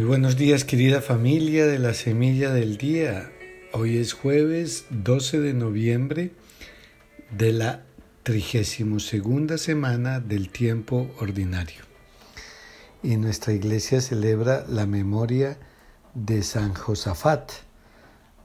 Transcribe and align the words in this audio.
Muy 0.00 0.08
buenos 0.08 0.38
días 0.38 0.64
querida 0.64 1.02
familia 1.02 1.66
de 1.66 1.78
la 1.78 1.92
Semilla 1.92 2.52
del 2.52 2.78
Día. 2.78 3.30
Hoy 3.74 3.98
es 3.98 4.14
jueves 4.14 4.86
12 4.88 5.40
de 5.40 5.52
noviembre 5.52 6.32
de 7.36 7.52
la 7.52 7.82
32 8.22 9.60
semana 9.60 10.18
del 10.18 10.48
tiempo 10.48 11.10
ordinario. 11.18 11.82
Y 13.02 13.18
nuestra 13.18 13.52
iglesia 13.52 14.00
celebra 14.00 14.64
la 14.66 14.86
memoria 14.86 15.58
de 16.14 16.44
San 16.44 16.72
Josafat, 16.72 17.52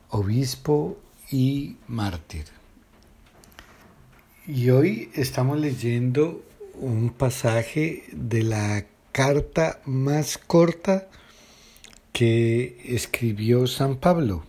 obispo 0.10 1.00
y 1.32 1.78
mártir. 1.88 2.48
Y 4.46 4.72
hoy 4.72 5.10
estamos 5.14 5.58
leyendo 5.58 6.44
un 6.74 7.12
pasaje 7.12 8.04
de 8.12 8.44
la 8.44 8.86
carta 9.14 9.80
más 9.86 10.38
corta 10.38 11.08
que 12.16 12.78
escribió 12.86 13.68
San 13.68 13.98
Pablo 13.98 14.46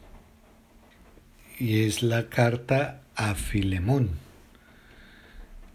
y 1.58 1.82
es 1.82 2.04
la 2.04 2.28
carta 2.28 3.02
a 3.16 3.34
Filemón. 3.34 4.10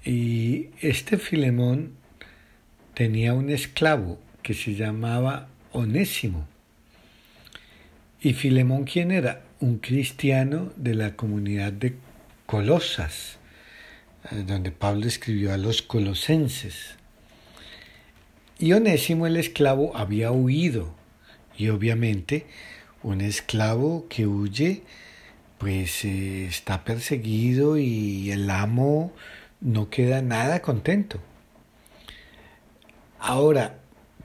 Y 0.06 0.70
este 0.80 1.18
Filemón 1.18 1.98
tenía 2.94 3.34
un 3.34 3.50
esclavo 3.50 4.22
que 4.42 4.54
se 4.54 4.76
llamaba 4.76 5.50
Onésimo. 5.74 6.48
¿Y 8.22 8.36
Filemón 8.36 8.86
quién 8.86 9.12
era? 9.12 9.42
Un 9.60 9.80
cristiano 9.80 10.72
de 10.78 10.96
la 10.96 11.18
comunidad 11.18 11.74
de 11.74 11.96
Colosas, 12.46 13.38
eh, 14.32 14.46
donde 14.48 14.72
Pablo 14.72 15.08
escribió 15.08 15.54
a 15.54 15.58
los 15.58 15.82
colosenses. 15.82 16.96
Y 18.60 18.72
Onésimo 18.72 19.28
el 19.28 19.36
esclavo 19.36 19.98
había 19.98 20.32
huido 20.32 21.01
y 21.58 21.70
obviamente 21.70 22.46
un 23.04 23.22
esclavo 23.22 24.06
que 24.10 24.28
huye 24.28 24.84
pues 25.58 26.06
eh, 26.06 26.48
está 26.48 26.84
perseguido 26.84 27.78
y 27.78 28.32
el 28.32 28.50
amo 28.50 29.14
no 29.60 29.90
queda 29.90 30.24
nada 30.24 30.64
contento. 30.64 31.20
Ahora, 33.20 33.78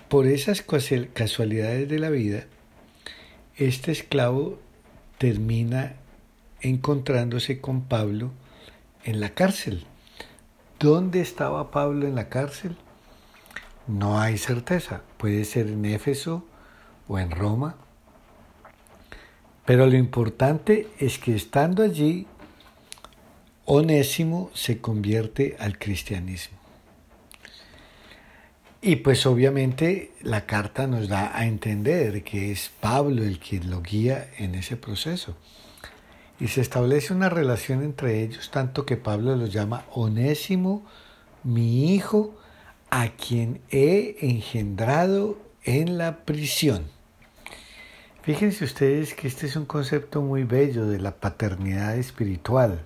por 0.09 0.27
esas 0.27 0.65
casualidades 1.13 1.91
de 1.91 1.99
la 1.99 2.09
vida, 2.09 2.47
este 3.57 3.93
esclavo 3.93 4.59
termina 5.19 5.97
encontrándose 6.63 7.61
con 7.61 7.83
Pablo 7.83 8.33
en 9.05 9.21
la 9.21 9.31
cárcel. 9.35 9.85
¿Dónde 10.79 11.21
estaba 11.21 11.71
Pablo 11.71 12.07
en 12.07 12.15
la 12.15 12.31
cárcel? 12.31 12.77
No 13.87 14.19
hay 14.21 14.39
certeza. 14.39 15.03
Puede 15.19 15.45
ser 15.45 15.69
en 15.69 15.85
Éfeso, 15.85 16.47
o 17.09 17.19
en 17.19 17.31
Roma. 17.31 17.77
Pero 19.65 19.87
lo 19.87 19.97
importante 19.97 20.89
es 20.99 21.19
que 21.19 21.35
estando 21.35 21.83
allí, 21.83 22.27
Onésimo 23.65 24.51
se 24.55 24.81
convierte 24.81 25.57
al 25.59 25.77
cristianismo. 25.77 26.57
Y 28.81 28.97
pues 28.97 29.27
obviamente 29.27 30.13
la 30.23 30.47
carta 30.47 30.87
nos 30.87 31.09
da 31.09 31.37
a 31.37 31.47
entender 31.47 32.23
que 32.23 32.53
es 32.53 32.71
Pablo 32.81 33.25
el 33.25 33.41
que 33.41 33.59
lo 33.59 33.83
guía 33.83 34.31
en 34.39 34.55
ese 34.55 34.77
proceso. 34.77 35.37
Y 36.39 36.47
se 36.49 36.61
establece 36.61 37.13
una 37.13 37.29
relación 37.29 37.83
entre 37.83 38.23
ellos, 38.23 38.53
tanto 38.53 38.87
que 38.87 38.97
Pablo 38.97 39.35
lo 39.35 39.47
llama 39.47 39.87
Onésimo, 39.91 40.87
mi 41.43 41.93
hijo, 41.95 42.37
a 42.91 43.09
quien 43.09 43.61
he 43.71 44.17
engendrado 44.21 45.39
en 45.65 45.99
la 45.99 46.19
prisión. 46.19 46.96
Fíjense 48.27 48.65
ustedes 48.65 49.15
que 49.15 49.29
este 49.29 49.47
es 49.47 49.55
un 49.55 49.67
concepto 49.67 50.21
muy 50.21 50.43
bello 50.43 50.89
de 50.89 50.99
la 50.99 51.13
paternidad 51.13 51.97
espiritual, 51.97 52.81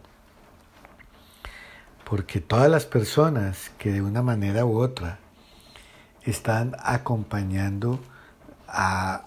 porque 2.05 2.43
todas 2.43 2.71
las 2.71 2.85
personas 2.85 3.71
que 3.79 3.91
de 3.91 4.03
una 4.03 4.21
manera 4.21 4.67
u 4.67 4.79
otra 4.79 5.19
están 6.25 6.77
acompañando 6.79 8.01
a, 8.69 9.25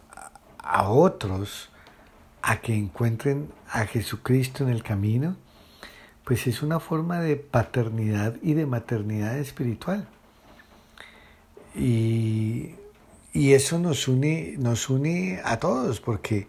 a 0.59 0.89
otros 0.89 1.69
a 2.43 2.57
que 2.57 2.75
encuentren 2.75 3.51
a 3.71 3.87
Jesucristo 3.87 4.63
en 4.63 4.69
el 4.69 4.83
camino, 4.83 5.35
pues 6.25 6.45
es 6.45 6.61
una 6.61 6.79
forma 6.79 7.21
de 7.21 7.37
paternidad 7.37 8.35
y 8.43 8.53
de 8.53 8.67
maternidad 8.67 9.39
espiritual. 9.39 10.07
Y 11.73 12.75
y 13.33 13.53
eso 13.53 13.79
nos 13.79 14.07
une, 14.07 14.55
nos 14.59 14.89
une 14.89 15.41
a 15.43 15.57
todos, 15.57 15.99
porque 15.99 16.47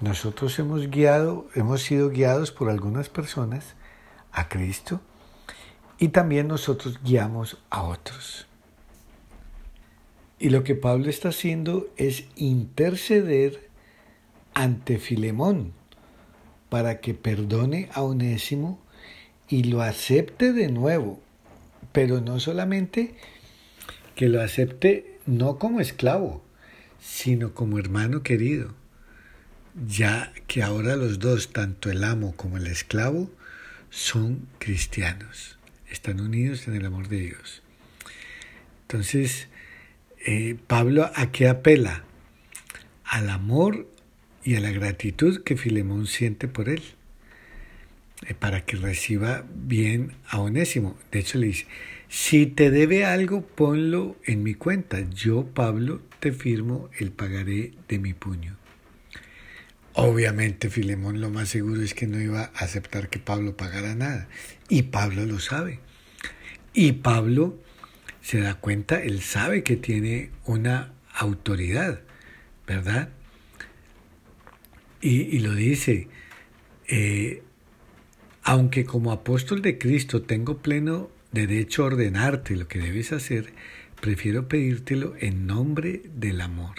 nosotros 0.00 0.58
hemos 0.58 0.90
guiado, 0.90 1.48
hemos 1.54 1.82
sido 1.82 2.08
guiados 2.08 2.50
por 2.50 2.70
algunas 2.70 3.10
personas 3.10 3.74
a 4.32 4.48
Cristo 4.48 5.00
y 5.98 6.08
también 6.08 6.48
nosotros 6.48 6.98
guiamos 7.04 7.58
a 7.70 7.82
otros. 7.82 8.46
Y 10.38 10.48
lo 10.48 10.64
que 10.64 10.74
Pablo 10.74 11.08
está 11.08 11.28
haciendo 11.28 11.88
es 11.96 12.24
interceder 12.36 13.68
ante 14.54 14.98
Filemón 14.98 15.72
para 16.70 17.00
que 17.00 17.14
perdone 17.14 17.88
a 17.92 18.02
Onésimo 18.02 18.80
y 19.48 19.64
lo 19.64 19.82
acepte 19.82 20.52
de 20.52 20.68
nuevo, 20.70 21.20
pero 21.92 22.20
no 22.20 22.40
solamente 22.40 23.14
que 24.16 24.28
lo 24.28 24.42
acepte 24.42 25.13
no 25.26 25.58
como 25.58 25.80
esclavo, 25.80 26.44
sino 27.00 27.54
como 27.54 27.78
hermano 27.78 28.22
querido, 28.22 28.74
ya 29.86 30.32
que 30.46 30.62
ahora 30.62 30.96
los 30.96 31.18
dos, 31.18 31.52
tanto 31.52 31.90
el 31.90 32.04
amo 32.04 32.34
como 32.36 32.56
el 32.56 32.66
esclavo, 32.66 33.30
son 33.90 34.48
cristianos, 34.58 35.58
están 35.90 36.20
unidos 36.20 36.66
en 36.68 36.74
el 36.74 36.86
amor 36.86 37.08
de 37.08 37.20
Dios. 37.20 37.62
Entonces, 38.82 39.48
eh, 40.26 40.56
Pablo 40.66 41.10
a 41.14 41.30
qué 41.30 41.48
apela? 41.48 42.04
Al 43.04 43.30
amor 43.30 43.88
y 44.42 44.56
a 44.56 44.60
la 44.60 44.70
gratitud 44.70 45.42
que 45.42 45.56
Filemón 45.56 46.06
siente 46.06 46.48
por 46.48 46.68
él, 46.68 46.82
eh, 48.26 48.34
para 48.34 48.64
que 48.64 48.76
reciba 48.76 49.44
bien 49.54 50.12
a 50.28 50.40
Onésimo. 50.40 50.98
De 51.10 51.20
hecho, 51.20 51.38
le 51.38 51.48
dice, 51.48 51.66
si 52.14 52.46
te 52.46 52.70
debe 52.70 53.04
algo, 53.04 53.44
ponlo 53.44 54.16
en 54.24 54.44
mi 54.44 54.54
cuenta. 54.54 55.00
Yo, 55.00 55.46
Pablo, 55.46 56.00
te 56.20 56.30
firmo 56.30 56.88
el 56.96 57.10
pagaré 57.10 57.72
de 57.88 57.98
mi 57.98 58.14
puño. 58.14 58.56
Obviamente 59.94 60.70
Filemón 60.70 61.20
lo 61.20 61.30
más 61.30 61.48
seguro 61.48 61.82
es 61.82 61.92
que 61.92 62.06
no 62.06 62.20
iba 62.20 62.52
a 62.54 62.64
aceptar 62.64 63.08
que 63.08 63.18
Pablo 63.18 63.56
pagara 63.56 63.96
nada. 63.96 64.28
Y 64.68 64.84
Pablo 64.84 65.26
lo 65.26 65.40
sabe. 65.40 65.80
Y 66.72 66.92
Pablo 66.92 67.58
se 68.22 68.38
da 68.40 68.54
cuenta, 68.54 69.02
él 69.02 69.20
sabe 69.20 69.64
que 69.64 69.74
tiene 69.74 70.30
una 70.44 70.92
autoridad, 71.16 72.02
¿verdad? 72.64 73.08
Y, 75.00 75.40
lo 75.40 75.52
dice, 75.52 76.06
eh, 76.86 77.42
aunque 78.44 78.84
como 78.84 79.10
apóstol 79.10 79.62
de 79.62 79.78
Cristo 79.78 80.22
tengo 80.22 80.58
pleno 80.58 81.10
derecho 81.34 81.82
a 81.82 81.86
ordenarte 81.86 82.56
lo 82.56 82.68
que 82.68 82.78
debes 82.78 83.12
hacer, 83.12 83.52
prefiero 84.00 84.48
pedírtelo 84.48 85.14
en 85.18 85.46
nombre 85.46 86.02
del 86.14 86.40
amor. 86.40 86.76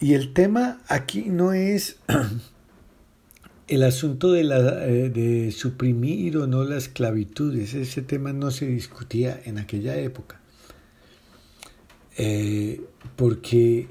Y 0.00 0.14
el 0.14 0.32
tema 0.32 0.80
aquí 0.88 1.24
no 1.26 1.52
es 1.52 1.98
el 3.68 3.82
asunto 3.82 4.32
de, 4.32 4.44
la, 4.44 4.86
eh, 4.86 5.10
de 5.10 5.50
suprimir 5.50 6.38
o 6.38 6.46
no 6.46 6.64
la 6.64 6.78
esclavitud, 6.78 7.54
ese 7.56 8.02
tema 8.02 8.32
no 8.32 8.50
se 8.50 8.66
discutía 8.66 9.38
en 9.44 9.58
aquella 9.58 9.96
época, 9.96 10.40
eh, 12.16 12.80
porque 13.16 13.88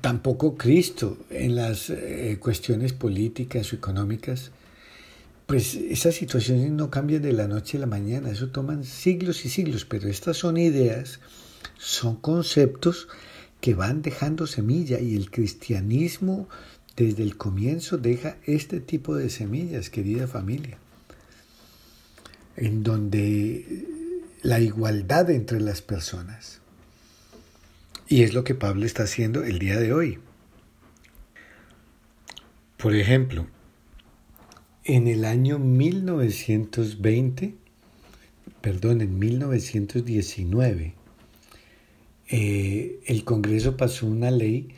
tampoco 0.00 0.56
Cristo 0.56 1.18
en 1.30 1.56
las 1.56 1.90
eh, 1.90 2.36
cuestiones 2.38 2.92
políticas 2.92 3.72
o 3.72 3.76
económicas 3.76 4.52
pues 5.50 5.74
esas 5.74 6.14
situaciones 6.14 6.70
no 6.70 6.90
cambian 6.90 7.22
de 7.22 7.32
la 7.32 7.48
noche 7.48 7.76
a 7.76 7.80
la 7.80 7.88
mañana, 7.88 8.30
eso 8.30 8.50
toman 8.50 8.84
siglos 8.84 9.44
y 9.44 9.48
siglos, 9.48 9.84
pero 9.84 10.08
estas 10.08 10.36
son 10.36 10.56
ideas, 10.56 11.18
son 11.76 12.14
conceptos 12.14 13.08
que 13.60 13.74
van 13.74 14.00
dejando 14.00 14.46
semilla 14.46 15.00
y 15.00 15.16
el 15.16 15.28
cristianismo 15.32 16.48
desde 16.94 17.24
el 17.24 17.36
comienzo 17.36 17.98
deja 17.98 18.36
este 18.46 18.78
tipo 18.78 19.16
de 19.16 19.28
semillas, 19.28 19.90
querida 19.90 20.28
familia, 20.28 20.78
en 22.56 22.84
donde 22.84 23.88
la 24.42 24.60
igualdad 24.60 25.30
entre 25.30 25.58
las 25.58 25.82
personas. 25.82 26.60
Y 28.06 28.22
es 28.22 28.34
lo 28.34 28.44
que 28.44 28.54
Pablo 28.54 28.86
está 28.86 29.02
haciendo 29.02 29.42
el 29.42 29.58
día 29.58 29.80
de 29.80 29.92
hoy. 29.92 30.20
Por 32.76 32.94
ejemplo, 32.94 33.48
en 34.96 35.06
el 35.06 35.24
año 35.24 35.60
1920, 35.60 37.54
perdón, 38.60 39.00
en 39.02 39.20
1919, 39.20 40.94
eh, 42.28 43.00
el 43.06 43.24
Congreso 43.24 43.76
pasó 43.76 44.08
una 44.08 44.32
ley 44.32 44.70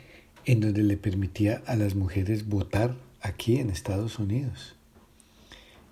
en 0.45 0.59
donde 0.59 0.83
le 0.83 0.97
permitía 0.97 1.63
a 1.65 1.75
las 1.75 1.95
mujeres 1.95 2.47
votar 2.47 2.95
aquí 3.21 3.57
en 3.57 3.71
Estados 3.71 4.19
Unidos. 4.19 4.75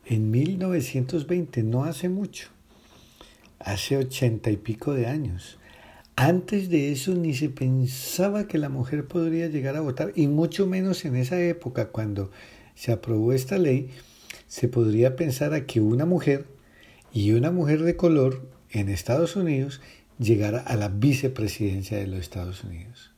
En 0.06 0.30
1920, 0.30 1.64
no 1.64 1.86
hace 1.86 2.08
mucho, 2.08 2.50
hace 3.58 3.98
ochenta 3.98 4.52
y 4.52 4.58
pico 4.58 4.94
de 4.94 5.08
años. 5.08 5.58
Antes 6.16 6.70
de 6.70 6.92
eso 6.92 7.16
ni 7.16 7.34
se 7.34 7.50
pensaba 7.50 8.48
que 8.48 8.60
la 8.60 8.70
mujer 8.70 9.08
podría 9.08 9.48
llegar 9.48 9.76
a 9.78 9.82
votar, 9.82 10.12
y 10.16 10.28
mucho 10.28 10.68
menos 10.68 11.06
en 11.06 11.16
esa 11.16 11.42
época 11.42 11.88
cuando 11.88 12.30
se 12.76 12.92
aprobó 12.92 13.34
esta 13.34 13.58
ley, 13.58 13.90
se 14.52 14.68
podría 14.68 15.16
pensar 15.16 15.54
a 15.54 15.66
que 15.66 15.80
una 15.80 16.06
mujer 16.06 16.46
y 17.14 17.32
una 17.32 17.52
mujer 17.52 17.84
de 17.84 17.96
color 17.96 18.46
en 18.70 18.90
Estados 18.90 19.38
Unidos 19.38 19.80
llegara 20.20 20.60
a 20.60 20.76
la 20.76 20.90
vicepresidencia 20.90 21.98
de 21.98 22.08
los 22.08 22.20
Estados 22.20 22.66
Unidos. 22.66 23.12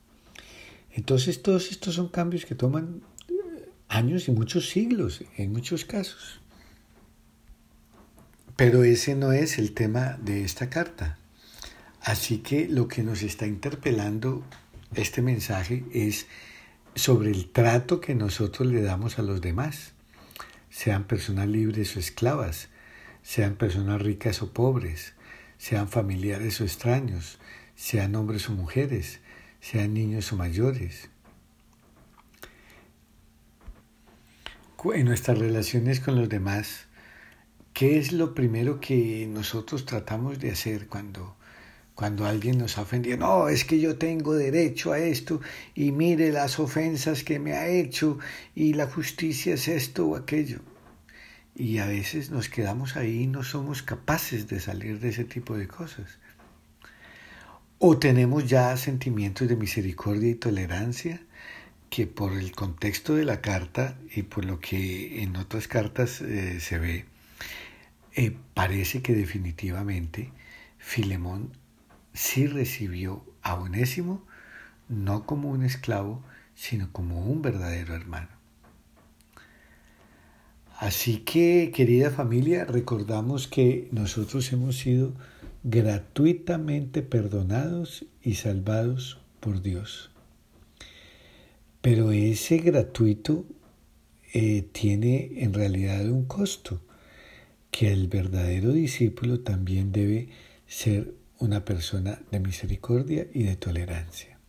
Entonces 0.92 1.42
todos 1.42 1.72
estos 1.72 1.96
son 1.96 2.10
cambios 2.10 2.46
que 2.46 2.54
toman 2.54 3.02
años 3.88 4.28
y 4.28 4.32
muchos 4.32 4.70
siglos 4.70 5.24
en 5.36 5.52
muchos 5.52 5.86
casos. 5.86 6.40
Pero 8.56 8.84
ese 8.84 9.16
no 9.16 9.32
es 9.32 9.58
el 9.58 9.74
tema 9.74 10.20
de 10.22 10.44
esta 10.44 10.70
carta. 10.70 11.18
Así 12.00 12.38
que 12.38 12.68
lo 12.70 12.88
que 12.88 13.02
nos 13.02 13.24
está 13.24 13.48
interpelando 13.48 14.44
este 14.94 15.24
mensaje 15.24 15.84
es 15.94 16.28
sobre 16.94 17.32
el 17.32 17.50
trato 17.50 18.00
que 18.00 18.14
nosotros 18.14 18.68
le 18.68 18.84
damos 18.84 19.18
a 19.18 19.24
los 19.24 19.42
demás, 19.42 19.94
sean 20.74 21.04
personas 21.04 21.48
libres 21.48 21.96
o 21.96 22.00
esclavas, 22.00 22.68
sean 23.22 23.56
personas 23.56 24.02
ricas 24.02 24.42
o 24.42 24.54
pobres, 24.54 25.14
sean 25.60 25.88
familiares 25.88 26.60
o 26.62 26.64
extraños, 26.64 27.38
sean 27.76 28.16
hombres 28.16 28.50
o 28.50 28.54
mujeres, 28.54 29.20
sean 29.62 29.94
niños 29.94 30.34
o 30.34 30.36
mayores. 30.36 31.12
En 34.96 35.06
nuestras 35.06 35.38
relaciones 35.38 36.00
con 36.00 36.16
los 36.16 36.28
demás, 36.28 36.88
¿qué 37.74 38.00
es 38.00 38.12
lo 38.12 38.34
primero 38.34 38.82
que 38.82 39.28
nosotros 39.28 39.86
tratamos 39.86 40.40
de 40.40 40.52
hacer 40.52 40.88
cuando, 40.88 41.38
cuando 41.96 42.26
alguien 42.26 42.58
nos 42.58 42.78
ha 42.78 42.82
ofendido? 42.82 43.18
No, 43.18 43.48
es 43.48 43.66
que 43.66 43.80
yo 43.80 43.98
tengo 43.98 44.34
derecho 44.34 44.94
a 44.94 45.00
esto 45.00 45.42
y 45.76 45.92
mire 45.92 46.32
las 46.32 46.60
ofensas 46.60 47.24
que 47.24 47.40
me 47.40 47.54
ha 47.54 47.68
hecho 47.68 48.18
y 48.56 48.74
la 48.74 48.88
justicia 48.88 49.54
es 49.54 49.68
esto 49.68 50.08
o 50.08 50.16
aquello. 50.16 50.60
Y 51.56 51.78
a 51.78 51.86
veces 51.86 52.32
nos 52.32 52.50
quedamos 52.50 52.96
ahí 52.96 53.24
y 53.24 53.28
no 53.28 53.44
somos 53.44 53.84
capaces 53.84 54.48
de 54.48 54.60
salir 54.60 55.00
de 55.00 55.10
ese 55.10 55.24
tipo 55.24 55.56
de 55.56 55.68
cosas. 55.68 56.18
O 57.78 58.00
tenemos 58.00 58.48
ya 58.50 58.76
sentimientos 58.78 59.48
de 59.48 59.56
misericordia 59.56 60.30
y 60.30 60.36
tolerancia 60.36 61.22
que 61.90 62.08
por 62.08 62.34
el 62.34 62.54
contexto 62.54 63.14
de 63.14 63.24
la 63.24 63.40
carta 63.42 64.00
y 64.16 64.24
por 64.24 64.46
lo 64.46 64.60
que 64.60 65.22
en 65.22 65.36
otras 65.36 65.68
cartas 65.68 66.22
eh, 66.22 66.60
se 66.60 66.80
ve, 66.80 67.06
eh, 68.16 68.36
parece 68.56 69.04
que 69.04 69.14
definitivamente 69.14 70.32
Filemón 70.80 71.52
sí 72.14 72.48
recibió 72.48 73.24
a 73.42 73.56
Onésimo 73.56 74.26
no 74.90 75.26
como 75.26 75.50
un 75.50 75.64
esclavo, 75.64 76.24
sino 76.56 76.92
como 76.92 77.26
un 77.26 77.42
verdadero 77.42 77.96
hermano. 77.96 78.30
Así 80.78 81.20
que, 81.20 81.72
querida 81.74 82.10
familia, 82.10 82.66
recordamos 82.66 83.48
que 83.48 83.88
nosotros 83.92 84.52
hemos 84.52 84.78
sido 84.78 85.14
gratuitamente 85.64 87.02
perdonados 87.04 88.06
y 88.22 88.36
salvados 88.36 89.20
por 89.40 89.62
Dios. 89.62 90.12
Pero 91.82 92.12
ese 92.12 92.58
gratuito 92.58 93.46
eh, 94.34 94.68
tiene 94.72 95.44
en 95.44 95.54
realidad 95.54 96.10
un 96.10 96.26
costo, 96.26 96.82
que 97.72 97.92
el 97.92 98.08
verdadero 98.08 98.72
discípulo 98.72 99.40
también 99.40 99.92
debe 99.92 100.30
ser 100.68 101.14
una 101.44 101.66
persona 101.66 102.22
de 102.32 102.40
misericordia 102.40 103.28
y 103.34 103.44
de 103.44 103.58
tolerancia. 103.58 104.40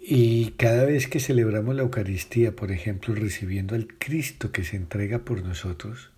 Y 0.00 0.52
cada 0.52 0.84
vez 0.84 1.06
que 1.08 1.20
celebramos 1.20 1.76
la 1.76 1.82
Eucaristía, 1.82 2.56
por 2.56 2.72
ejemplo, 2.72 3.14
recibiendo 3.14 3.74
al 3.74 3.86
Cristo 3.86 4.50
que 4.50 4.64
se 4.64 4.76
entrega 4.76 5.20
por 5.20 5.42
nosotros, 5.44 6.10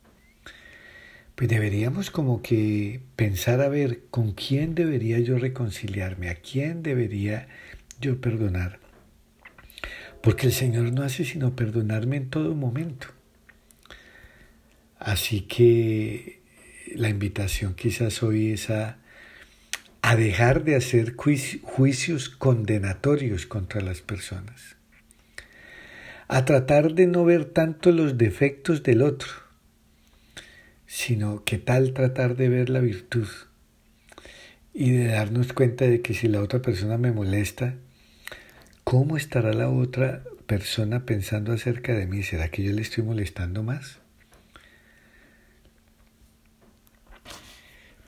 pues 1.34 1.50
deberíamos 1.50 2.12
como 2.12 2.42
que 2.42 3.00
pensar 3.16 3.60
a 3.60 3.68
ver 3.68 4.04
con 4.10 4.32
quién 4.32 4.76
debería 4.76 5.18
yo 5.18 5.36
reconciliarme, 5.36 6.28
a 6.28 6.36
quién 6.36 6.84
debería 6.84 7.48
yo 8.00 8.20
perdonar. 8.20 8.78
Porque 10.22 10.46
el 10.46 10.52
Señor 10.52 10.92
no 10.92 11.02
hace 11.02 11.24
sino 11.24 11.56
perdonarme 11.56 12.16
en 12.18 12.30
todo 12.30 12.54
momento. 12.54 13.08
Así 15.00 15.42
que 15.42 16.43
la 16.94 17.08
invitación 17.08 17.74
quizás 17.74 18.22
hoy 18.22 18.52
es 18.52 18.70
a, 18.70 18.98
a 20.02 20.16
dejar 20.16 20.64
de 20.64 20.76
hacer 20.76 21.14
juicios 21.14 22.28
condenatorios 22.28 23.46
contra 23.46 23.80
las 23.80 24.00
personas. 24.00 24.76
A 26.28 26.44
tratar 26.44 26.94
de 26.94 27.06
no 27.06 27.24
ver 27.24 27.44
tanto 27.44 27.92
los 27.92 28.16
defectos 28.16 28.82
del 28.82 29.02
otro, 29.02 29.28
sino 30.86 31.44
que 31.44 31.58
tal 31.58 31.92
tratar 31.92 32.36
de 32.36 32.48
ver 32.48 32.70
la 32.70 32.80
virtud 32.80 33.28
y 34.72 34.92
de 34.92 35.06
darnos 35.06 35.52
cuenta 35.52 35.86
de 35.86 36.00
que 36.00 36.14
si 36.14 36.28
la 36.28 36.40
otra 36.40 36.62
persona 36.62 36.98
me 36.98 37.12
molesta, 37.12 37.74
¿Cómo 38.84 39.16
estará 39.16 39.54
la 39.54 39.70
otra 39.70 40.22
persona 40.46 41.06
pensando 41.06 41.52
acerca 41.52 41.94
de 41.94 42.06
mí? 42.06 42.22
¿Será 42.22 42.50
que 42.50 42.62
yo 42.62 42.70
le 42.70 42.82
estoy 42.82 43.02
molestando 43.02 43.62
más? 43.62 43.98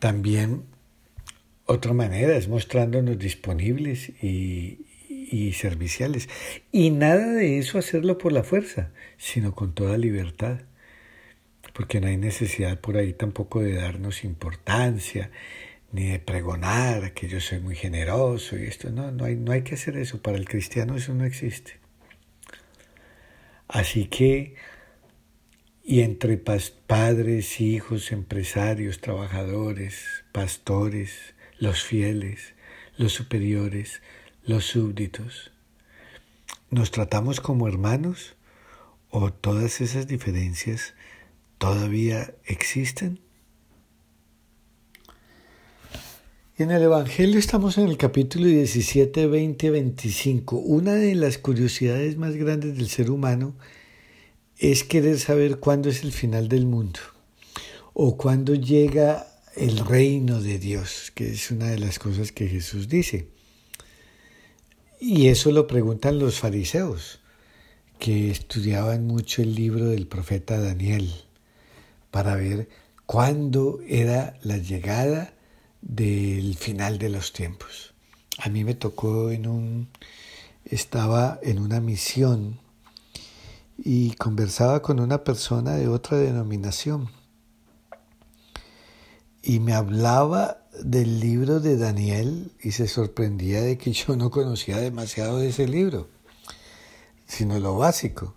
También 0.06 0.62
otra 1.64 1.92
manera 1.92 2.36
es 2.36 2.46
mostrándonos 2.46 3.18
disponibles 3.18 4.10
y, 4.22 4.86
y, 5.08 5.52
serviciales. 5.54 6.28
Y 6.70 6.90
nada 6.90 7.32
de 7.32 7.58
eso 7.58 7.76
hacerlo 7.76 8.16
por 8.16 8.30
la 8.30 8.44
fuerza, 8.44 8.92
sino 9.16 9.56
con 9.56 9.74
toda 9.74 9.98
libertad. 9.98 10.60
Porque 11.74 12.00
no 12.00 12.06
hay 12.06 12.18
necesidad 12.18 12.78
por 12.78 12.96
ahí 12.96 13.14
tampoco 13.14 13.60
de 13.60 13.74
darnos 13.74 14.22
importancia 14.22 15.32
ni 15.90 16.04
de 16.04 16.20
pregonar 16.20 17.12
que 17.12 17.26
yo 17.26 17.40
soy 17.40 17.58
muy 17.58 17.74
generoso 17.74 18.56
y 18.56 18.62
esto. 18.62 18.90
No, 18.90 19.10
no 19.10 19.24
hay, 19.24 19.34
no 19.34 19.50
hay 19.50 19.62
que 19.62 19.74
hacer 19.74 19.96
eso. 19.96 20.22
Para 20.22 20.36
el 20.36 20.48
cristiano 20.48 20.94
eso 20.94 21.14
no 21.14 21.24
existe. 21.24 21.80
Así 23.66 24.06
que, 24.06 24.54
y 25.88 26.00
entre 26.00 26.36
padres, 26.36 27.60
hijos, 27.60 28.10
empresarios, 28.10 29.00
trabajadores, 29.00 30.24
pastores, 30.32 31.12
los 31.60 31.84
fieles, 31.84 32.54
los 32.98 33.12
superiores, 33.12 34.02
los 34.44 34.64
súbditos, 34.64 35.52
¿nos 36.70 36.90
tratamos 36.90 37.40
como 37.40 37.68
hermanos 37.68 38.34
o 39.10 39.32
todas 39.32 39.80
esas 39.80 40.08
diferencias 40.08 40.94
todavía 41.58 42.34
existen? 42.46 43.20
En 46.58 46.72
el 46.72 46.82
Evangelio 46.82 47.38
estamos 47.38 47.78
en 47.78 47.86
el 47.86 47.96
capítulo 47.96 48.46
17, 48.46 49.28
20, 49.28 49.70
25. 49.70 50.56
Una 50.56 50.94
de 50.94 51.14
las 51.14 51.38
curiosidades 51.38 52.16
más 52.16 52.34
grandes 52.34 52.76
del 52.76 52.88
ser 52.88 53.12
humano 53.12 53.54
es 54.58 54.84
querer 54.84 55.18
saber 55.18 55.58
cuándo 55.58 55.88
es 55.90 56.02
el 56.02 56.12
final 56.12 56.48
del 56.48 56.66
mundo 56.66 57.00
o 57.92 58.16
cuándo 58.16 58.54
llega 58.54 59.26
el 59.54 59.78
reino 59.78 60.40
de 60.40 60.58
Dios, 60.58 61.12
que 61.14 61.32
es 61.32 61.50
una 61.50 61.66
de 61.66 61.78
las 61.78 61.98
cosas 61.98 62.32
que 62.32 62.48
Jesús 62.48 62.88
dice. 62.88 63.28
Y 65.00 65.28
eso 65.28 65.50
lo 65.50 65.66
preguntan 65.66 66.18
los 66.18 66.38
fariseos, 66.38 67.20
que 67.98 68.30
estudiaban 68.30 69.06
mucho 69.06 69.42
el 69.42 69.54
libro 69.54 69.86
del 69.86 70.06
profeta 70.06 70.60
Daniel, 70.60 71.10
para 72.10 72.34
ver 72.36 72.68
cuándo 73.06 73.80
era 73.86 74.38
la 74.42 74.58
llegada 74.58 75.32
del 75.80 76.56
final 76.56 76.98
de 76.98 77.08
los 77.08 77.32
tiempos. 77.32 77.94
A 78.38 78.48
mí 78.50 78.64
me 78.64 78.74
tocó 78.74 79.30
en 79.30 79.46
un, 79.46 79.88
estaba 80.64 81.38
en 81.42 81.58
una 81.58 81.80
misión 81.80 82.58
y 83.78 84.12
conversaba 84.14 84.82
con 84.82 85.00
una 85.00 85.24
persona 85.24 85.74
de 85.74 85.88
otra 85.88 86.18
denominación 86.18 87.08
y 89.46 89.60
me 89.60 89.74
hablaba 89.74 90.58
del 90.82 91.20
libro 91.20 91.60
de 91.60 91.76
Daniel 91.76 92.50
y 92.60 92.72
se 92.72 92.88
sorprendía 92.88 93.62
de 93.62 93.78
que 93.78 93.92
yo 93.92 94.16
no 94.16 94.28
conocía 94.28 94.78
demasiado 94.78 95.38
de 95.38 95.50
ese 95.50 95.68
libro, 95.68 96.08
sino 97.28 97.60
lo 97.60 97.76
básico. 97.76 98.34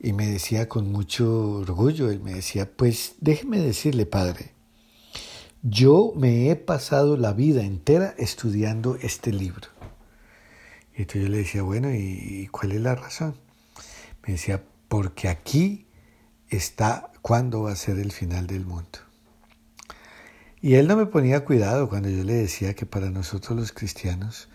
Y 0.00 0.12
me 0.12 0.26
decía 0.26 0.68
con 0.68 0.90
mucho 0.90 1.52
orgullo, 1.60 2.10
él 2.10 2.20
me 2.20 2.34
decía, 2.34 2.68
pues 2.68 3.14
déjeme 3.20 3.60
decirle, 3.60 4.06
padre, 4.06 4.50
yo 5.62 6.12
me 6.16 6.50
he 6.50 6.56
pasado 6.56 7.16
la 7.16 7.32
vida 7.32 7.62
entera 7.62 8.12
estudiando 8.18 8.96
este 8.96 9.32
libro. 9.32 9.68
Y 10.96 11.02
entonces 11.02 11.22
yo 11.22 11.28
le 11.28 11.38
decía, 11.38 11.62
bueno, 11.62 11.94
¿y 11.94 12.48
cuál 12.50 12.72
es 12.72 12.80
la 12.80 12.96
razón? 12.96 13.43
Me 14.26 14.34
decía, 14.34 14.64
porque 14.88 15.28
aquí 15.28 15.86
está 16.48 17.10
cuándo 17.22 17.62
va 17.62 17.72
a 17.72 17.76
ser 17.76 17.98
el 17.98 18.12
final 18.12 18.46
del 18.46 18.66
mundo. 18.66 18.98
Y 20.60 20.74
él 20.74 20.88
no 20.88 20.96
me 20.96 21.06
ponía 21.06 21.44
cuidado 21.44 21.88
cuando 21.88 22.08
yo 22.08 22.24
le 22.24 22.34
decía 22.34 22.74
que 22.74 22.86
para 22.86 23.10
nosotros 23.10 23.58
los 23.58 23.72
cristianos 23.72 24.48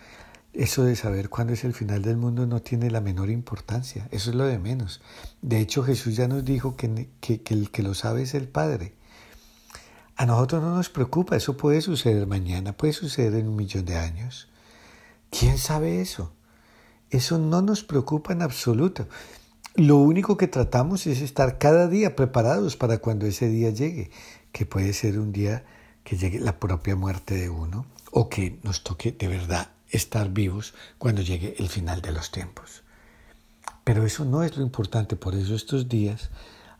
eso 0.52 0.82
de 0.82 0.96
saber 0.96 1.28
cuándo 1.28 1.52
es 1.52 1.62
el 1.62 1.74
final 1.74 2.02
del 2.02 2.16
mundo 2.16 2.46
no 2.46 2.60
tiene 2.60 2.90
la 2.90 3.00
menor 3.00 3.30
importancia, 3.30 4.08
eso 4.10 4.30
es 4.30 4.36
lo 4.36 4.44
de 4.44 4.58
menos. 4.58 5.00
De 5.42 5.60
hecho 5.60 5.84
Jesús 5.84 6.16
ya 6.16 6.26
nos 6.26 6.44
dijo 6.44 6.76
que, 6.76 7.08
que, 7.20 7.42
que 7.42 7.54
el 7.54 7.70
que 7.70 7.84
lo 7.84 7.94
sabe 7.94 8.22
es 8.22 8.34
el 8.34 8.48
Padre. 8.48 8.94
A 10.16 10.26
nosotros 10.26 10.62
no 10.62 10.74
nos 10.74 10.90
preocupa, 10.90 11.36
eso 11.36 11.56
puede 11.56 11.80
suceder 11.80 12.26
mañana, 12.26 12.76
puede 12.76 12.92
suceder 12.92 13.34
en 13.34 13.48
un 13.48 13.56
millón 13.56 13.84
de 13.84 13.96
años. 13.96 14.48
¿Quién 15.30 15.56
sabe 15.56 16.00
eso? 16.00 16.32
Eso 17.10 17.38
no 17.38 17.62
nos 17.62 17.84
preocupa 17.84 18.32
en 18.32 18.42
absoluto. 18.42 19.06
Lo 19.76 19.96
único 19.96 20.36
que 20.36 20.48
tratamos 20.48 21.06
es 21.06 21.20
estar 21.20 21.58
cada 21.58 21.86
día 21.86 22.16
preparados 22.16 22.76
para 22.76 22.98
cuando 22.98 23.26
ese 23.26 23.48
día 23.48 23.70
llegue, 23.70 24.10
que 24.52 24.66
puede 24.66 24.92
ser 24.92 25.18
un 25.18 25.32
día 25.32 25.64
que 26.02 26.16
llegue 26.16 26.40
la 26.40 26.58
propia 26.58 26.96
muerte 26.96 27.34
de 27.34 27.48
uno 27.48 27.86
o 28.10 28.28
que 28.28 28.58
nos 28.64 28.82
toque 28.82 29.12
de 29.12 29.28
verdad 29.28 29.70
estar 29.88 30.30
vivos 30.30 30.74
cuando 30.98 31.22
llegue 31.22 31.54
el 31.58 31.68
final 31.68 32.02
de 32.02 32.12
los 32.12 32.30
tiempos. 32.30 32.82
Pero 33.84 34.04
eso 34.04 34.24
no 34.24 34.42
es 34.42 34.56
lo 34.56 34.62
importante, 34.62 35.16
por 35.16 35.34
eso 35.34 35.54
estos 35.54 35.88
días 35.88 36.30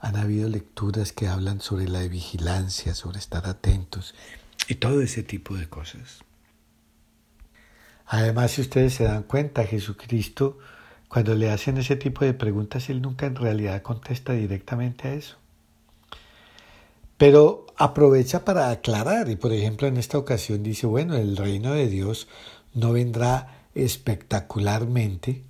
han 0.00 0.16
habido 0.16 0.48
lecturas 0.48 1.12
que 1.12 1.28
hablan 1.28 1.60
sobre 1.60 1.88
la 1.88 2.00
vigilancia, 2.02 2.94
sobre 2.94 3.18
estar 3.18 3.46
atentos 3.46 4.14
y 4.68 4.76
todo 4.76 5.00
ese 5.00 5.22
tipo 5.22 5.56
de 5.56 5.68
cosas. 5.68 6.24
Además, 8.06 8.52
si 8.52 8.62
ustedes 8.62 8.94
se 8.94 9.04
dan 9.04 9.22
cuenta, 9.22 9.64
Jesucristo, 9.64 10.58
cuando 11.10 11.34
le 11.34 11.50
hacen 11.50 11.76
ese 11.76 11.96
tipo 11.96 12.24
de 12.24 12.34
preguntas, 12.34 12.88
Él 12.88 13.02
nunca 13.02 13.26
en 13.26 13.34
realidad 13.34 13.82
contesta 13.82 14.32
directamente 14.32 15.08
a 15.08 15.14
eso. 15.14 15.38
Pero 17.16 17.66
aprovecha 17.76 18.44
para 18.44 18.70
aclarar 18.70 19.28
y, 19.28 19.34
por 19.34 19.52
ejemplo, 19.52 19.88
en 19.88 19.96
esta 19.96 20.18
ocasión 20.18 20.62
dice, 20.62 20.86
bueno, 20.86 21.16
el 21.16 21.36
reino 21.36 21.72
de 21.72 21.88
Dios 21.88 22.28
no 22.74 22.92
vendrá 22.92 23.66
espectacularmente. 23.74 25.42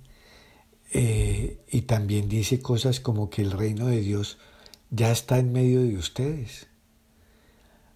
Eh, 0.93 1.59
y 1.69 1.83
también 1.83 2.27
dice 2.27 2.59
cosas 2.59 2.99
como 2.99 3.29
que 3.29 3.43
el 3.43 3.51
reino 3.51 3.85
de 3.85 4.01
Dios 4.01 4.39
ya 4.89 5.11
está 5.11 5.37
en 5.37 5.53
medio 5.53 5.83
de 5.83 5.95
ustedes. 5.95 6.65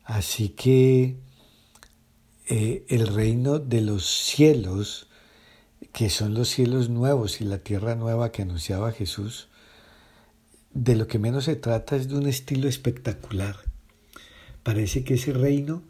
Así 0.04 0.50
que 0.50 1.16
eh, 2.48 2.86
el 2.90 3.08
reino 3.08 3.58
de 3.58 3.82
los 3.82 4.06
cielos, 4.06 5.10
que 5.96 6.10
son 6.10 6.34
los 6.34 6.50
cielos 6.50 6.90
nuevos 6.90 7.40
y 7.40 7.46
la 7.46 7.60
tierra 7.60 7.96
nueva 7.96 8.34
que 8.34 8.42
anunciaba 8.42 8.92
Jesús, 8.92 9.48
de 10.74 10.94
lo 10.98 11.08
que 11.08 11.20
menos 11.20 11.46
se 11.46 11.56
trata 11.56 11.96
es 11.96 12.10
de 12.10 12.18
un 12.18 12.28
estilo 12.28 12.68
espectacular. 12.68 13.56
Parece 14.62 15.06
que 15.06 15.14
ese 15.14 15.32
reino 15.32 15.84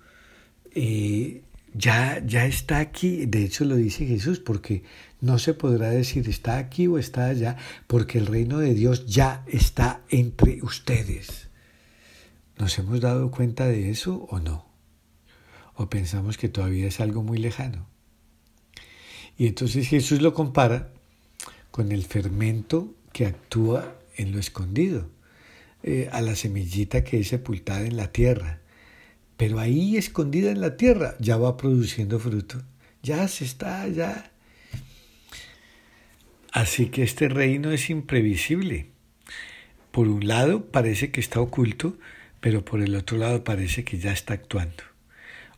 eh, 0.76 1.42
ya, 1.74 2.24
ya 2.24 2.46
está 2.46 2.78
aquí, 2.78 3.26
de 3.26 3.46
hecho 3.46 3.66
lo 3.66 3.78
dice 3.78 4.06
Jesús, 4.06 4.40
porque 4.40 4.84
no 5.22 5.40
se 5.40 5.56
podrá 5.56 5.90
decir 5.90 6.30
está 6.30 6.60
aquí 6.60 6.86
o 6.86 7.00
está 7.00 7.26
allá, 7.26 7.58
porque 7.88 8.20
el 8.20 8.28
reino 8.28 8.60
de 8.60 8.76
Dios 8.76 9.08
ya 9.08 9.44
está 9.48 10.02
entre 10.10 10.62
ustedes. 10.62 11.50
¿Nos 12.60 12.78
hemos 12.78 13.02
dado 13.02 13.32
cuenta 13.32 13.66
de 13.66 13.90
eso 13.90 14.28
o 14.30 14.38
no? 14.40 14.68
¿O 15.74 15.90
pensamos 15.90 16.38
que 16.38 16.48
todavía 16.48 16.90
es 16.90 17.00
algo 17.00 17.24
muy 17.24 17.40
lejano? 17.40 17.95
Y 19.38 19.48
entonces 19.48 19.88
Jesús 19.88 20.22
lo 20.22 20.34
compara 20.34 20.89
con 21.72 21.92
el 21.92 22.04
fermento 22.06 22.94
que 23.12 23.25
actúa 23.25 23.96
en 24.18 24.32
lo 24.32 24.39
escondido, 24.39 25.10
eh, 25.84 26.10
a 26.12 26.22
la 26.22 26.36
semillita 26.36 27.04
que 27.04 27.20
es 27.20 27.27
sepultada 27.27 27.82
en 27.82 27.98
la 27.98 28.12
tierra 28.12 28.62
pero 29.38 29.60
ahí 29.60 29.98
escondida 29.98 30.51
en 30.51 30.62
la 30.62 30.77
tierra 30.77 31.15
ya 31.20 31.38
va 31.38 31.58
produciendo 31.58 32.20
fruto, 32.20 32.62
ya 33.04 33.27
se 33.27 33.46
está, 33.46 33.88
ya. 33.88 34.32
Así 36.51 36.88
que 36.88 37.04
este 37.04 37.27
reino 37.27 37.72
es 37.72 37.89
imprevisible. 37.89 38.88
Por 39.92 40.08
un 40.08 40.27
lado 40.27 40.65
parece 40.65 41.12
que 41.12 41.20
está 41.20 41.42
oculto, 41.42 41.98
pero 42.39 42.63
por 42.63 42.82
el 42.82 42.96
otro 42.96 43.18
lado 43.18 43.44
parece 43.44 43.84
que 43.84 43.98
ya 43.98 44.13
está 44.13 44.36
actuando. 44.36 44.84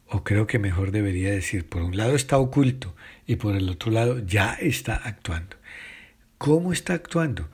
O 0.07 0.23
creo 0.23 0.47
que 0.47 0.59
mejor 0.59 0.91
debería 0.91 1.31
decir, 1.31 1.67
por 1.67 1.81
un 1.81 1.97
lado 1.97 2.15
está 2.15 2.37
oculto 2.37 2.95
y 3.25 3.35
por 3.35 3.55
el 3.55 3.69
otro 3.69 3.91
lado 3.91 4.19
ya 4.19 4.53
está 4.53 4.95
actuando. 4.95 5.57
¿Cómo 6.37 6.71
está 6.71 6.93
actuando? 6.93 7.49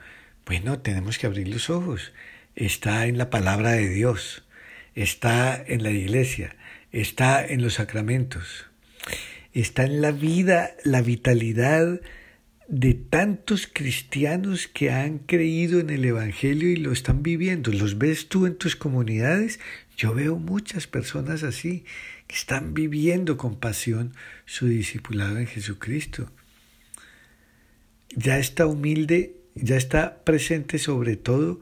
Bueno, 0.45 0.79
tenemos 0.79 1.17
que 1.17 1.27
abrir 1.27 1.48
los 1.48 1.69
ojos. 1.69 2.12
Está 2.55 3.07
en 3.07 3.17
la 3.17 3.29
palabra 3.29 3.72
de 3.72 3.89
Dios 3.89 4.43
está 4.95 5.63
en 5.65 5.83
la 5.83 5.91
iglesia, 5.91 6.55
está 6.91 7.45
en 7.45 7.62
los 7.62 7.75
sacramentos, 7.75 8.67
está 9.53 9.83
en 9.83 10.01
la 10.01 10.12
vida, 10.12 10.72
la 10.83 11.01
vitalidad 11.01 12.01
de 12.67 12.93
tantos 12.93 13.67
cristianos 13.72 14.67
que 14.67 14.91
han 14.91 15.20
creído 15.20 15.79
en 15.79 15.89
el 15.89 16.05
Evangelio 16.05 16.70
y 16.70 16.77
lo 16.77 16.91
están 16.91 17.24
viviendo. 17.24 17.72
¿Los 17.72 17.98
ves 17.98 18.29
tú 18.29 18.46
en 18.46 18.55
tus 18.55 18.75
comunidades? 18.75 19.60
Yo 19.98 20.13
veo 20.13 20.38
muchas 20.38 20.88
personas 20.88 21.43
así, 21.43 21.86
que 22.27 22.36
están 22.36 22.74
viviendo 22.74 23.38
con 23.38 23.60
pasión 23.60 24.13
su 24.46 24.67
discipulado 24.67 25.38
en 25.38 25.48
Jesucristo. 25.48 26.32
Ya 28.15 28.39
está 28.39 28.65
humilde, 28.65 29.36
ya 29.55 29.75
está 29.75 30.24
presente 30.24 30.79
sobre 30.79 31.15
todo 31.15 31.62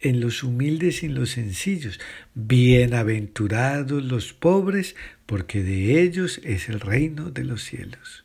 en 0.00 0.20
los 0.20 0.42
humildes 0.42 1.02
y 1.02 1.06
en 1.06 1.14
los 1.14 1.30
sencillos. 1.30 1.98
Bienaventurados 2.34 4.04
los 4.04 4.32
pobres, 4.32 4.96
porque 5.26 5.62
de 5.62 6.02
ellos 6.02 6.40
es 6.44 6.68
el 6.68 6.80
reino 6.80 7.30
de 7.30 7.44
los 7.44 7.62
cielos. 7.62 8.21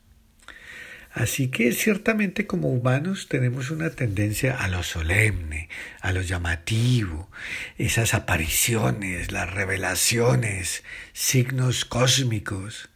Así 1.17 1.47
que 1.47 1.71
ciertamente 1.71 2.45
como 2.45 2.69
humanos 2.69 3.27
tenemos 3.27 3.71
una 3.71 3.89
tendencia 3.89 4.55
a 4.55 4.67
lo 4.67 4.83
solemne, 4.83 5.67
a 5.99 6.11
lo 6.11 6.21
llamativo, 6.21 7.31
esas 7.79 8.13
apariciones, 8.13 9.31
las 9.31 9.51
revelaciones, 9.51 10.83
signos 11.13 11.85
cósmicos. 11.85 12.89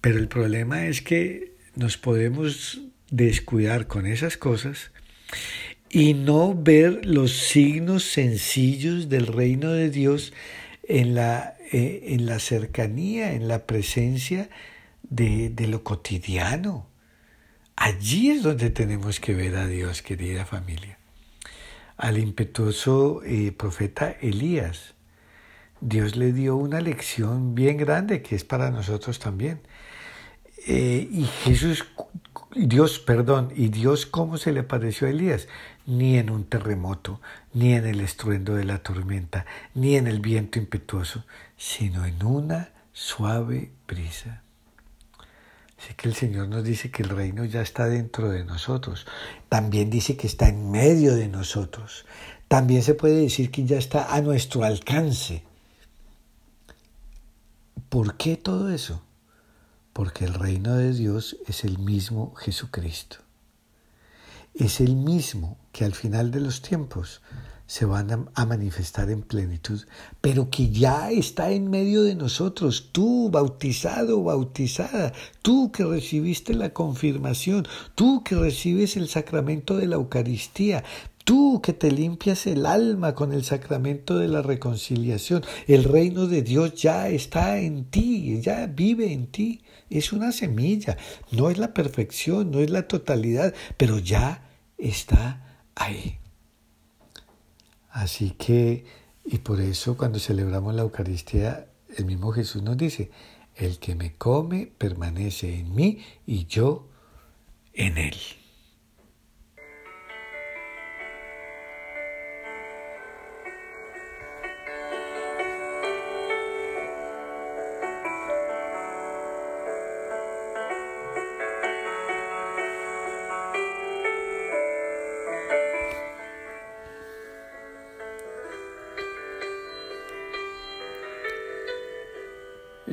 Pero 0.00 0.18
el 0.18 0.26
problema 0.26 0.86
es 0.86 1.00
que 1.00 1.52
nos 1.76 1.98
podemos 1.98 2.80
descuidar 3.12 3.86
con 3.86 4.04
esas 4.04 4.36
cosas 4.36 4.90
y 5.90 6.14
no 6.14 6.52
ver 6.52 7.06
los 7.06 7.30
signos 7.32 8.02
sencillos 8.10 9.08
del 9.08 9.28
reino 9.28 9.70
de 9.70 9.88
Dios 9.90 10.32
en 10.82 11.14
la, 11.14 11.54
eh, 11.70 12.06
en 12.08 12.26
la 12.26 12.40
cercanía, 12.40 13.34
en 13.34 13.46
la 13.46 13.66
presencia 13.66 14.50
de, 15.10 15.50
de, 15.50 15.66
lo 15.66 15.82
cotidiano. 15.84 16.86
Allí 17.76 18.30
es 18.30 18.42
donde 18.42 18.70
tenemos 18.70 19.20
que 19.20 19.34
ver 19.34 19.56
a 19.56 19.66
Dios, 19.66 20.02
querida 20.02 20.44
familia. 20.44 20.98
Al 21.96 22.18
impetuoso 22.18 23.22
eh, 23.24 23.52
profeta 23.52 24.10
Elías, 24.20 24.94
Dios 25.80 26.16
le 26.16 26.32
dio 26.32 26.56
una 26.56 26.80
lección 26.80 27.54
bien 27.54 27.76
grande 27.76 28.22
que 28.22 28.34
es 28.36 28.44
para 28.44 28.70
nosotros 28.70 29.18
también. 29.18 29.60
Eh, 30.66 31.08
y 31.10 31.24
Jesús, 31.44 31.84
Dios, 32.54 32.98
perdón, 32.98 33.52
y 33.54 33.68
Dios 33.68 34.06
cómo 34.06 34.38
se 34.38 34.52
le 34.52 34.62
pareció 34.62 35.06
a 35.06 35.10
Elías 35.10 35.48
ni 35.86 36.18
en 36.18 36.30
un 36.30 36.44
terremoto, 36.44 37.20
ni 37.54 37.74
en 37.74 37.86
el 37.86 38.00
estruendo 38.00 38.54
de 38.54 38.64
la 38.64 38.82
tormenta, 38.82 39.46
ni 39.74 39.96
en 39.96 40.06
el 40.06 40.20
viento 40.20 40.58
impetuoso, 40.58 41.24
sino 41.56 42.04
en 42.04 42.22
una 42.24 42.70
suave 42.92 43.70
brisa. 43.86 44.42
Así 45.78 45.94
que 45.94 46.08
el 46.08 46.14
Señor 46.14 46.48
nos 46.48 46.64
dice 46.64 46.90
que 46.90 47.02
el 47.02 47.10
reino 47.10 47.44
ya 47.44 47.60
está 47.60 47.86
dentro 47.86 48.30
de 48.30 48.44
nosotros. 48.44 49.06
También 49.48 49.90
dice 49.90 50.16
que 50.16 50.26
está 50.26 50.48
en 50.48 50.70
medio 50.70 51.14
de 51.14 51.28
nosotros. 51.28 52.04
También 52.48 52.82
se 52.82 52.94
puede 52.94 53.22
decir 53.22 53.50
que 53.50 53.64
ya 53.64 53.78
está 53.78 54.14
a 54.14 54.20
nuestro 54.20 54.64
alcance. 54.64 55.44
¿Por 57.88 58.16
qué 58.16 58.36
todo 58.36 58.70
eso? 58.70 59.02
Porque 59.92 60.24
el 60.24 60.34
reino 60.34 60.74
de 60.74 60.92
Dios 60.92 61.36
es 61.46 61.64
el 61.64 61.78
mismo 61.78 62.34
Jesucristo 62.34 63.18
es 64.58 64.80
el 64.80 64.96
mismo 64.96 65.56
que 65.78 65.84
al 65.84 65.94
final 65.94 66.32
de 66.32 66.40
los 66.40 66.60
tiempos 66.60 67.22
se 67.68 67.84
van 67.84 68.28
a, 68.34 68.46
manifestar 68.46 69.10
en 69.10 69.22
plenitud, 69.22 69.80
pero 70.20 70.50
que 70.50 70.70
ya 70.70 71.12
está 71.12 71.52
en 71.52 71.70
medio 71.70 72.02
de 72.02 72.16
nosotros, 72.16 72.88
tú 72.90 73.30
bautizado, 73.30 74.24
bautizada, 74.24 75.12
tú 75.40 75.70
que 75.70 75.84
recibiste 75.84 76.52
la 76.54 76.70
confirmación, 76.70 77.64
tú 77.94 78.24
que 78.24 78.34
recibes 78.34 78.96
el 78.96 79.08
sacramento 79.08 79.76
de 79.76 79.86
la 79.86 79.94
Eucaristía, 79.94 80.82
Tú 81.22 81.60
que 81.62 81.74
te 81.74 81.90
limpias 81.90 82.46
el 82.46 82.64
alma 82.64 83.14
con 83.14 83.34
el 83.34 83.44
sacramento 83.44 84.16
de 84.16 84.28
la 84.28 84.40
reconciliación, 84.40 85.44
el 85.66 85.84
reino 85.84 86.26
de 86.26 86.40
Dios 86.40 86.74
ya 86.74 87.10
está 87.10 87.58
en 87.58 87.84
ti, 87.84 88.40
ya 88.40 88.66
vive 88.66 89.12
en 89.12 89.26
ti. 89.26 89.60
Es 89.90 90.14
una 90.14 90.32
semilla, 90.32 90.96
no 91.30 91.50
es 91.50 91.58
la 91.58 91.74
perfección, 91.74 92.50
no 92.50 92.60
es 92.60 92.70
la 92.70 92.88
totalidad, 92.88 93.52
pero 93.76 93.98
ya 93.98 94.42
está 94.78 95.47
ahí. 95.78 96.18
Así 97.90 98.30
que, 98.30 98.84
y 99.24 99.38
por 99.38 99.60
eso 99.60 99.96
cuando 99.96 100.18
celebramos 100.18 100.74
la 100.74 100.82
Eucaristía, 100.82 101.66
el 101.96 102.04
mismo 102.04 102.32
Jesús 102.32 102.62
nos 102.62 102.76
dice, 102.76 103.10
el 103.56 103.78
que 103.78 103.94
me 103.94 104.14
come 104.14 104.66
permanece 104.66 105.58
en 105.58 105.74
mí 105.74 106.04
y 106.26 106.46
yo 106.46 106.88
en 107.72 107.98
él. 107.98 108.16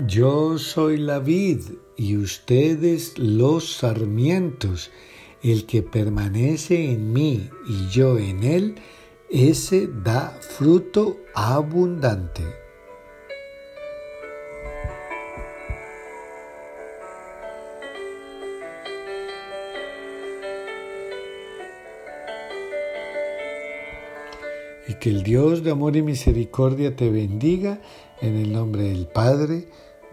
Yo 0.07 0.59
soy 0.59 0.97
la 0.97 1.17
vid 1.17 1.62
y 1.95 2.17
ustedes 2.17 3.17
los 3.17 3.77
sarmientos. 3.77 4.91
El 5.41 5.65
que 5.65 5.81
permanece 5.81 6.91
en 6.91 7.12
mí 7.12 7.50
y 7.67 7.88
yo 7.89 8.19
en 8.19 8.43
él, 8.43 8.75
ese 9.29 9.88
da 9.88 10.38
fruto 10.41 11.17
abundante. 11.33 12.43
Y 24.88 24.93
que 24.95 25.09
el 25.09 25.24
Dios 25.24 25.63
de 25.63 25.71
amor 25.71 25.95
y 25.95 26.03
misericordia 26.03 26.95
te 26.95 27.09
bendiga 27.09 27.81
en 28.21 28.35
el 28.35 28.53
nombre 28.53 28.83
del 28.83 29.07
Padre, 29.07 29.67